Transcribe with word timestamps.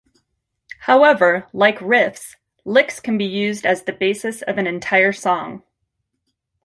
However, 0.79 1.47
like 1.53 1.77
riffs, 1.77 2.35
licks 2.65 2.99
can 2.99 3.19
be 3.19 3.25
used 3.25 3.67
as 3.67 3.83
the 3.83 3.93
basis 3.93 4.41
of 4.41 4.57
an 4.57 4.65
entire 4.65 5.13
song. 5.13 5.61